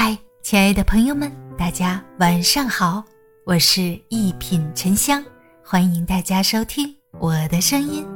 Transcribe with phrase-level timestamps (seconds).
[0.00, 3.02] 嗨，亲爱的朋友们，大家晚上好，
[3.44, 5.24] 我是一品沉香，
[5.60, 8.06] 欢迎大家收听我的声音。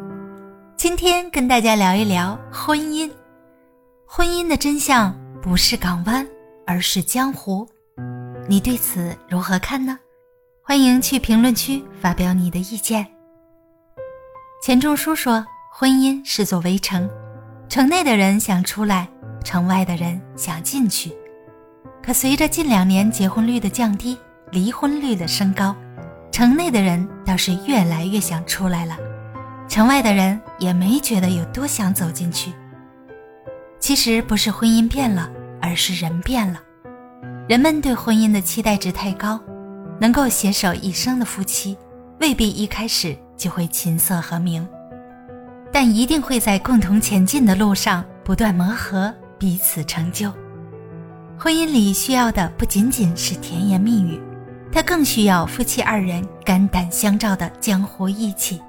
[0.76, 3.10] 今天跟大家聊一聊婚姻。
[4.06, 6.24] 婚姻的真相不是港湾，
[6.68, 7.68] 而是江湖。
[8.48, 9.98] 你对此如何看呢？
[10.62, 13.04] 欢迎去评论区发表你的意见。
[14.62, 15.44] 钱钟书说
[15.74, 17.10] ：“婚姻是座围城，
[17.68, 19.08] 城内的人想出来，
[19.42, 21.12] 城外的人想进去。
[22.02, 24.18] 可随着近两年结婚率的降低，
[24.50, 25.74] 离婚率的升高，
[26.32, 28.96] 城内的人倒是越来越想出来了，
[29.68, 32.52] 城外的人也没觉得有多想走进去。”
[33.78, 35.30] 其实不是婚姻变了，
[35.60, 36.60] 而是人变了。
[37.48, 39.40] 人们对婚姻的期待值太高，
[40.00, 41.76] 能够携手一生的夫妻，
[42.20, 44.66] 未必一开始就会琴瑟和鸣，
[45.72, 50.32] 但一定会在共同前进的路上不断磨合，彼此成就。
[51.42, 54.16] 婚姻里需要的不仅仅是甜言蜜语，
[54.70, 58.62] 它更需要夫妻二人肝胆相照的江湖义气。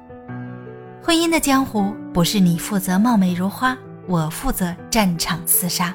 [1.00, 3.78] 婚姻的江湖不是你负责貌美如花。
[4.08, 5.94] 我负责战场厮杀，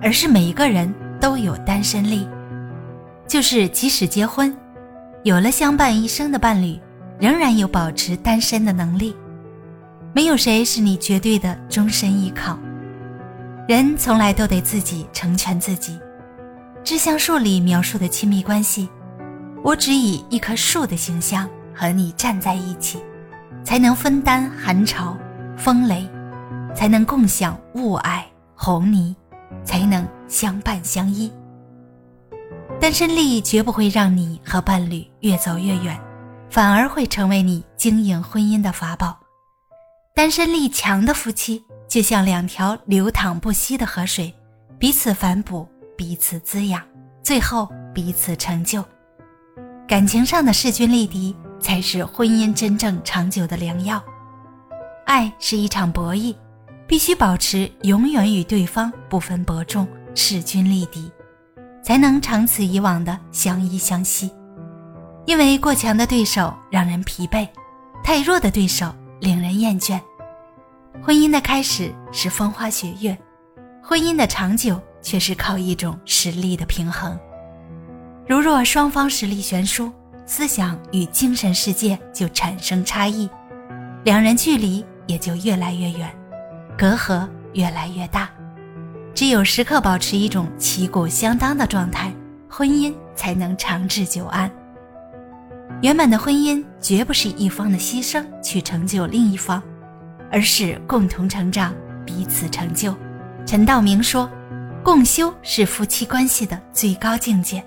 [0.00, 2.28] 而是每一个人都有单身力，
[3.26, 4.56] 就是即使结婚，
[5.24, 6.78] 有了相伴一生的伴侣，
[7.18, 9.16] 仍然有保持单身的能力。
[10.14, 12.56] 没有谁是你绝对的终身依靠，
[13.66, 15.98] 人从来都得自己成全自己。
[16.82, 18.88] 致橡树里描述的亲密关系，
[19.62, 23.02] 我只以一棵树的形象和你站在一起，
[23.64, 25.16] 才能分担寒潮、
[25.56, 26.08] 风雷。
[26.74, 28.24] 才能共享雾霭
[28.56, 29.14] 红泥，
[29.62, 31.32] 才能相伴相依。
[32.80, 35.96] 单身力绝不会让你和伴侣越走越远，
[36.50, 39.16] 反而会成为你经营婚姻的法宝。
[40.16, 44.34] 单身力强的夫妻，就像两条流淌不息的河水，
[44.80, 45.64] 彼此反哺，
[45.96, 46.82] 彼此滋养，
[47.22, 48.84] 最后彼此成就。
[49.86, 54.02] 感情上的势均力敌，才是婚姻真正长久的良药。
[55.06, 56.34] 爱是一场博弈。
[56.88, 59.86] 必须保持永远与对方不分伯仲、
[60.16, 61.08] 势均力敌，
[61.80, 64.32] 才能长此以往的相依相惜。
[65.26, 67.46] 因为过强的对手让人疲惫，
[68.02, 70.00] 太弱的对手令人厌倦。
[71.06, 73.14] 婚姻的开始是风花雪月，
[73.82, 77.20] 婚姻的长久却是靠一种实力的平衡。
[78.26, 79.92] 如若双方实力悬殊，
[80.24, 83.28] 思想与精神世界就产生差异，
[84.02, 86.10] 两人距离也就越来越远。
[86.78, 88.30] 隔阂越来越大，
[89.14, 92.10] 只有时刻保持一种旗鼓相当的状态，
[92.48, 94.50] 婚姻才能长治久安。
[95.82, 99.62] 圆满的婚姻绝不是一方的牺牲去成就另一方，
[100.34, 101.72] 而是共同成长，
[102.04, 102.92] 彼此成就。
[103.46, 104.28] 陈道明说
[104.82, 107.62] ：“共修是夫妻关系的最高境界。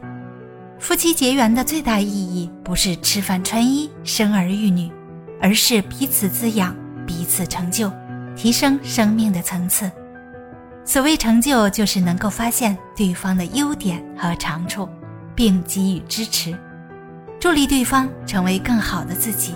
[0.78, 4.92] 夫妻结缘的最大意义，不是吃饭穿衣、生儿育女，
[5.42, 6.76] 而是彼此滋养，
[7.06, 7.90] 彼此成就。”
[8.36, 9.90] 提升生命的层次。
[10.84, 14.90] 所谓成就，就是能够发现对方的优点和长处，
[15.34, 16.54] 并给予支持，
[17.40, 19.56] 助力对方成为更好的自己，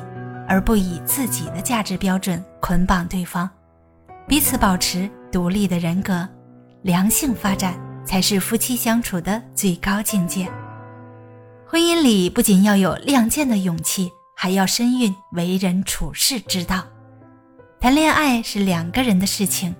[0.51, 3.49] 而不以自己的价值标准捆绑对方。
[4.27, 6.27] 彼此保持独立的人格，
[6.81, 7.73] 良性发展
[8.05, 10.45] 才是夫妻相处的最高境界。
[11.65, 16.83] 婚姻里不仅要有亮剑的勇气，还要身孕为人处事之道。
[17.79, 19.73] 谈恋爱是两个人的事情，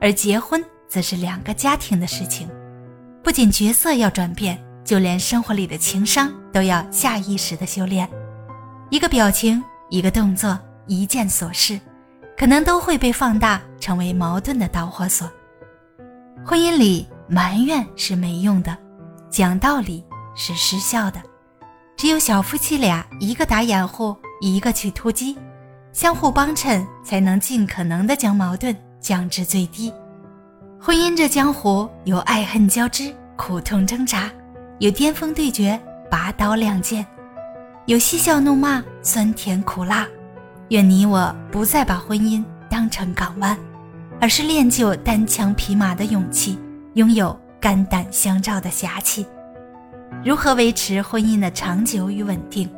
[0.00, 2.48] 而结婚则是两个家庭的事情。
[3.22, 8.08] 不仅角色要转变，就连生活里的情商都要下意识的修炼。
[8.88, 11.78] 一个表情，一个动作，一件琐事，
[12.36, 15.30] 可能都会被放大，成为矛盾的导火索。
[16.44, 18.76] 婚姻里埋怨是没用的，
[19.30, 20.04] 讲道理
[20.34, 21.22] 是失效的。
[21.96, 25.36] 只有小夫妻俩，一个打掩护，一个去突击。
[25.92, 29.90] 相互帮衬，才能尽可能的将矛盾降至最低。
[30.78, 34.30] 婚姻这江湖，有爱恨交织、苦痛挣扎，
[34.78, 35.80] 有巅峰对决、
[36.10, 37.04] 拔刀亮剑，
[37.86, 40.04] 有嬉笑怒骂、酸甜苦辣。
[40.70, 43.56] 愿你我不再把婚姻当成港湾，
[44.20, 46.58] 而是练就单枪匹马的勇气，
[46.94, 49.24] 拥有肝胆相照的侠气。
[50.24, 52.68] 如何维持婚姻的长久与稳定，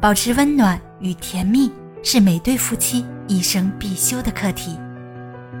[0.00, 1.68] 保持温暖与甜蜜？
[2.04, 4.78] 是每对夫妻一生必修的课题。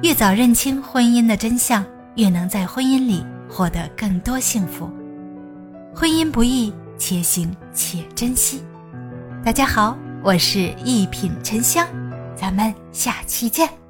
[0.00, 1.84] 越早认清婚姻的真相，
[2.14, 4.88] 越能在婚姻里获得更多幸福。
[5.92, 8.62] 婚姻不易，且行且珍惜。
[9.46, 11.86] 大家好，我是一品沉香，
[12.34, 13.85] 咱们下期见。